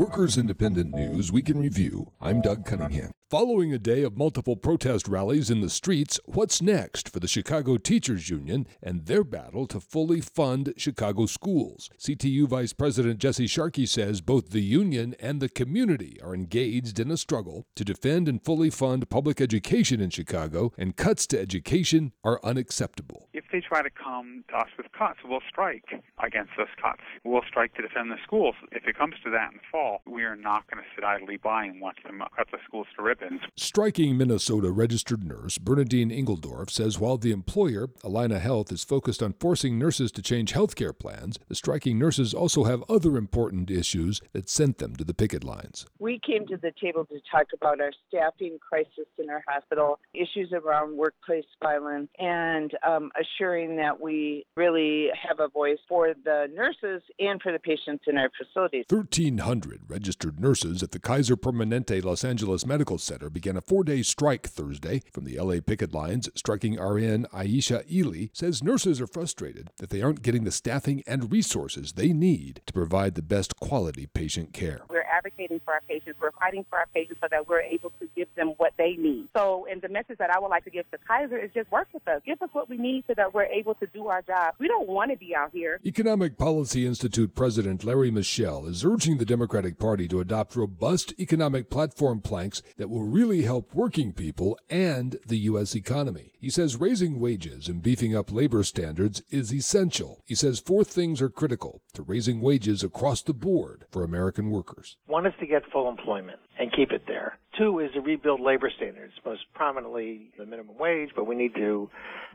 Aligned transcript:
Workers 0.00 0.38
Independent 0.38 0.94
News 0.94 1.30
Week 1.30 1.50
in 1.50 1.60
Review. 1.60 2.10
I'm 2.22 2.40
Doug 2.40 2.64
Cunningham. 2.64 3.10
Following 3.28 3.72
a 3.72 3.78
day 3.78 4.02
of 4.02 4.16
multiple 4.16 4.56
protest 4.56 5.06
rallies 5.06 5.50
in 5.50 5.60
the 5.60 5.70
streets, 5.70 6.18
what's 6.24 6.60
next 6.60 7.08
for 7.08 7.20
the 7.20 7.28
Chicago 7.28 7.76
Teachers 7.76 8.28
Union 8.28 8.66
and 8.82 9.06
their 9.06 9.22
battle 9.22 9.68
to 9.68 9.78
fully 9.78 10.20
fund 10.20 10.72
Chicago 10.76 11.26
schools? 11.26 11.90
CTU 11.96 12.48
Vice 12.48 12.72
President 12.72 13.20
Jesse 13.20 13.46
Sharkey 13.46 13.86
says 13.86 14.20
both 14.20 14.50
the 14.50 14.62
union 14.62 15.14
and 15.20 15.40
the 15.40 15.48
community 15.48 16.18
are 16.24 16.34
engaged 16.34 16.98
in 16.98 17.08
a 17.10 17.16
struggle 17.16 17.66
to 17.76 17.84
defend 17.84 18.26
and 18.26 18.42
fully 18.42 18.70
fund 18.70 19.08
public 19.10 19.40
education 19.40 20.00
in 20.00 20.10
Chicago, 20.10 20.72
and 20.76 20.96
cuts 20.96 21.24
to 21.28 21.38
education 21.38 22.12
are 22.24 22.40
unacceptable. 22.42 23.28
If 23.32 23.44
they 23.52 23.60
try 23.60 23.82
to 23.82 23.90
come 23.90 24.44
to 24.48 24.56
us 24.56 24.70
with 24.76 24.90
cuts, 24.90 25.20
we'll 25.24 25.38
strike 25.48 25.84
against 26.20 26.50
those 26.58 26.66
cuts. 26.82 27.02
We'll 27.22 27.42
strike 27.46 27.74
to 27.74 27.82
defend 27.82 28.10
the 28.10 28.18
schools. 28.24 28.56
If 28.72 28.88
it 28.88 28.98
comes 28.98 29.14
to 29.22 29.30
that 29.30 29.52
in 29.52 29.58
the 29.58 29.62
fall, 29.70 29.89
we 30.06 30.22
are 30.24 30.36
not 30.36 30.68
going 30.70 30.82
to 30.82 30.88
sit 30.94 31.04
idly 31.04 31.36
by 31.36 31.64
and 31.64 31.80
watch 31.80 31.98
them 32.04 32.22
cut 32.36 32.46
the 32.50 32.58
schools 32.66 32.86
to 32.96 33.02
ribbons. 33.02 33.40
Striking 33.56 34.16
Minnesota 34.16 34.70
registered 34.70 35.24
nurse 35.24 35.58
Bernadine 35.58 36.10
Ingeldorf 36.10 36.70
says 36.70 36.98
while 36.98 37.18
the 37.18 37.32
employer, 37.32 37.88
Allina 38.04 38.40
Health, 38.40 38.72
is 38.72 38.84
focused 38.84 39.22
on 39.22 39.34
forcing 39.34 39.78
nurses 39.78 40.12
to 40.12 40.22
change 40.22 40.52
health 40.52 40.74
care 40.74 40.92
plans, 40.92 41.38
the 41.48 41.54
striking 41.54 41.98
nurses 41.98 42.34
also 42.34 42.64
have 42.64 42.84
other 42.88 43.16
important 43.16 43.70
issues 43.70 44.20
that 44.32 44.48
sent 44.48 44.78
them 44.78 44.96
to 44.96 45.04
the 45.04 45.14
picket 45.14 45.44
lines. 45.44 45.86
We 45.98 46.20
came 46.24 46.46
to 46.48 46.56
the 46.56 46.72
table 46.80 47.04
to 47.06 47.20
talk 47.30 47.46
about 47.54 47.80
our 47.80 47.92
staffing 48.08 48.58
crisis 48.66 49.06
in 49.18 49.30
our 49.30 49.42
hospital, 49.46 49.98
issues 50.14 50.52
around 50.52 50.96
workplace 50.96 51.44
violence, 51.62 52.08
and 52.18 52.72
um, 52.86 53.10
assuring 53.20 53.76
that 53.76 54.00
we 54.00 54.46
really 54.56 55.08
have 55.14 55.40
a 55.40 55.48
voice 55.48 55.78
for 55.88 56.14
the 56.24 56.48
nurses 56.54 57.02
and 57.18 57.40
for 57.42 57.52
the 57.52 57.58
patients 57.58 58.04
in 58.06 58.16
our 58.18 58.30
facilities. 58.38 58.84
1,300 58.88 59.79
registered 59.86 60.40
nurses 60.40 60.82
at 60.82 60.92
the 60.92 60.98
Kaiser 60.98 61.36
Permanente 61.36 62.02
Los 62.02 62.24
Angeles 62.24 62.66
Medical 62.66 62.98
Center 62.98 63.30
began 63.30 63.56
a 63.56 63.60
four 63.60 63.84
day 63.84 64.02
strike 64.02 64.46
Thursday 64.46 65.02
from 65.12 65.24
the 65.24 65.38
LA 65.38 65.56
picket 65.64 65.92
lines. 65.92 66.28
Striking 66.34 66.80
RN 66.80 67.26
Aisha 67.32 67.84
Ely 67.90 68.26
says 68.32 68.62
nurses 68.62 69.00
are 69.00 69.06
frustrated 69.06 69.70
that 69.78 69.90
they 69.90 70.02
aren't 70.02 70.22
getting 70.22 70.44
the 70.44 70.50
staffing 70.50 71.02
and 71.06 71.32
resources 71.32 71.92
they 71.92 72.12
need 72.12 72.62
to 72.66 72.72
provide 72.72 73.14
the 73.14 73.22
best 73.22 73.56
quality 73.56 74.06
patient 74.06 74.52
care. 74.52 74.82
We're 74.88 75.04
advocating 75.20 75.60
for 75.64 75.74
our 75.74 75.82
patients. 75.88 76.18
We're 76.20 76.32
fighting 76.32 76.64
for 76.70 76.78
our 76.78 76.86
patients 76.94 77.18
so 77.20 77.28
that 77.30 77.48
we're 77.48 77.60
able 77.60 77.90
to 78.00 78.08
give 78.16 78.28
them 78.36 78.54
what 78.56 78.72
they 78.78 78.94
need. 78.98 79.28
So, 79.36 79.66
and 79.70 79.82
the 79.82 79.88
message 79.88 80.18
that 80.18 80.30
I 80.30 80.38
would 80.38 80.48
like 80.48 80.64
to 80.64 80.70
give 80.70 80.90
to 80.90 80.98
Kaiser 81.06 81.38
is 81.38 81.50
just 81.52 81.70
work 81.70 81.88
with 81.92 82.06
us. 82.08 82.22
Give 82.24 82.40
us 82.40 82.48
what 82.52 82.68
we 82.68 82.78
need 82.78 83.04
so 83.06 83.14
that 83.16 83.34
we're 83.34 83.44
able 83.44 83.74
to 83.74 83.86
do 83.86 84.06
our 84.08 84.22
job. 84.22 84.54
We 84.58 84.68
don't 84.68 84.88
want 84.88 85.10
to 85.10 85.16
be 85.16 85.34
out 85.34 85.50
here. 85.52 85.78
Economic 85.84 86.38
Policy 86.38 86.86
Institute 86.86 87.34
President 87.34 87.84
Larry 87.84 88.10
Mishel 88.10 88.66
is 88.68 88.84
urging 88.84 89.18
the 89.18 89.24
Democratic 89.24 89.78
Party 89.78 90.08
to 90.08 90.20
adopt 90.20 90.56
robust 90.56 91.12
economic 91.18 91.68
platform 91.70 92.20
planks 92.20 92.62
that 92.78 92.88
will 92.88 93.04
really 93.04 93.42
help 93.42 93.74
working 93.74 94.12
people 94.12 94.58
and 94.68 95.16
the 95.26 95.38
U.S. 95.38 95.74
economy. 95.74 96.32
He 96.40 96.48
says 96.48 96.76
raising 96.76 97.20
wages 97.20 97.68
and 97.68 97.82
beefing 97.82 98.16
up 98.16 98.32
labor 98.32 98.62
standards 98.62 99.22
is 99.30 99.52
essential. 99.52 100.22
He 100.24 100.34
says 100.34 100.58
four 100.58 100.84
things 100.84 101.20
are 101.20 101.28
critical 101.28 101.82
to 101.92 102.02
raising 102.02 102.40
wages 102.40 102.82
across 102.82 103.20
the 103.20 103.34
board 103.34 103.84
for 103.90 104.02
American 104.02 104.50
workers. 104.50 104.96
One 105.10 105.26
is 105.26 105.32
to 105.40 105.46
get 105.46 105.62
full 105.72 105.88
employment 105.88 106.38
and 106.56 106.72
keep 106.72 106.92
it 106.92 107.02
there. 107.08 107.36
Two 107.58 107.80
is 107.80 107.90
to 107.94 108.00
rebuild 108.00 108.40
labor 108.40 108.70
standards, 108.76 109.12
most 109.26 109.40
prominently 109.54 110.30
the 110.38 110.46
minimum 110.46 110.78
wage, 110.78 111.10
but 111.16 111.26
we 111.26 111.34
need 111.34 111.52
to 111.56 111.90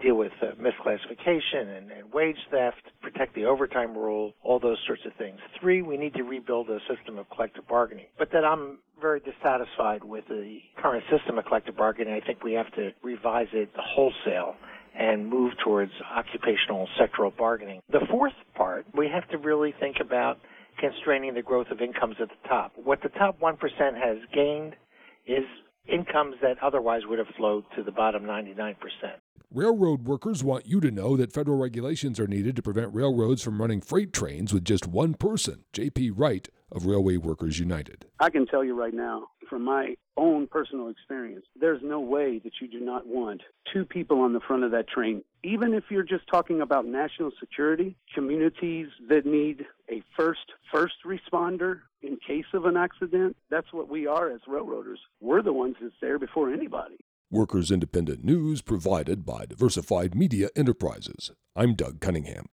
deal 0.00 0.14
with 0.14 0.30
uh, 0.40 0.52
misclassification 0.54 1.76
and, 1.76 1.90
and 1.90 2.12
wage 2.12 2.36
theft, 2.48 2.80
protect 3.02 3.34
the 3.34 3.44
overtime 3.44 3.98
rule, 3.98 4.34
all 4.44 4.60
those 4.60 4.78
sorts 4.86 5.02
of 5.04 5.12
things. 5.14 5.40
Three, 5.60 5.82
we 5.82 5.96
need 5.96 6.14
to 6.14 6.22
rebuild 6.22 6.70
a 6.70 6.78
system 6.88 7.18
of 7.18 7.28
collective 7.30 7.66
bargaining. 7.66 8.06
But 8.20 8.30
that 8.30 8.44
I'm 8.44 8.78
very 9.00 9.18
dissatisfied 9.18 10.04
with 10.04 10.28
the 10.28 10.60
current 10.80 11.02
system 11.10 11.38
of 11.38 11.46
collective 11.46 11.76
bargaining. 11.76 12.14
I 12.14 12.24
think 12.24 12.44
we 12.44 12.52
have 12.52 12.72
to 12.76 12.90
revise 13.02 13.48
it 13.52 13.70
wholesale 13.74 14.54
and 14.96 15.28
move 15.28 15.54
towards 15.64 15.90
occupational 16.14 16.88
sectoral 17.00 17.36
bargaining. 17.36 17.80
The 17.90 18.06
fourth 18.08 18.34
part, 18.54 18.86
we 18.94 19.08
have 19.12 19.28
to 19.30 19.38
really 19.38 19.74
think 19.80 19.96
about 20.00 20.38
constraining 20.80 21.34
the 21.34 21.42
growth 21.42 21.68
of 21.70 21.80
incomes 21.80 22.16
at 22.20 22.28
the 22.28 22.48
top. 22.48 22.72
What 22.82 23.02
the 23.02 23.10
top 23.10 23.38
1% 23.40 23.56
has 23.58 24.18
gained 24.34 24.74
is 25.26 25.44
incomes 25.86 26.36
that 26.42 26.56
otherwise 26.62 27.02
would 27.06 27.18
have 27.18 27.28
flowed 27.36 27.64
to 27.76 27.82
the 27.82 27.92
bottom 27.92 28.24
99%. 28.24 28.76
Railroad 29.52 30.04
workers 30.04 30.44
want 30.44 30.66
you 30.66 30.80
to 30.80 30.90
know 30.92 31.16
that 31.16 31.32
federal 31.32 31.58
regulations 31.58 32.20
are 32.20 32.28
needed 32.28 32.54
to 32.56 32.62
prevent 32.62 32.94
railroads 32.94 33.42
from 33.42 33.60
running 33.60 33.80
freight 33.80 34.12
trains 34.12 34.52
with 34.52 34.64
just 34.64 34.86
one 34.86 35.14
person. 35.14 35.64
J.P. 35.72 36.10
Wright 36.10 36.48
of 36.72 36.86
Railway 36.86 37.16
Workers 37.16 37.58
United. 37.58 38.06
I 38.18 38.30
can 38.30 38.46
tell 38.46 38.64
you 38.64 38.78
right 38.78 38.94
now, 38.94 39.28
from 39.48 39.64
my 39.64 39.96
own 40.16 40.46
personal 40.46 40.88
experience, 40.88 41.44
there's 41.58 41.82
no 41.82 42.00
way 42.00 42.38
that 42.38 42.52
you 42.60 42.68
do 42.68 42.80
not 42.80 43.06
want 43.06 43.42
two 43.72 43.84
people 43.84 44.20
on 44.20 44.32
the 44.32 44.40
front 44.40 44.64
of 44.64 44.70
that 44.70 44.88
train. 44.88 45.22
Even 45.42 45.74
if 45.74 45.84
you're 45.90 46.02
just 46.02 46.24
talking 46.30 46.60
about 46.60 46.86
national 46.86 47.30
security, 47.40 47.96
communities 48.14 48.88
that 49.08 49.26
need 49.26 49.64
a 49.90 50.02
first 50.16 50.40
first 50.72 50.94
responder 51.06 51.80
in 52.02 52.18
case 52.26 52.44
of 52.54 52.64
an 52.64 52.76
accident, 52.76 53.36
that's 53.50 53.72
what 53.72 53.88
we 53.88 54.06
are 54.06 54.30
as 54.30 54.40
railroaders. 54.46 55.00
We're 55.20 55.42
the 55.42 55.52
ones 55.52 55.76
that's 55.80 55.94
there 56.00 56.18
before 56.18 56.52
anybody. 56.52 56.96
Workers 57.30 57.70
Independent 57.70 58.24
News 58.24 58.60
provided 58.60 59.24
by 59.24 59.46
Diversified 59.46 60.14
Media 60.14 60.48
Enterprises. 60.56 61.30
I'm 61.54 61.74
Doug 61.74 62.00
Cunningham. 62.00 62.46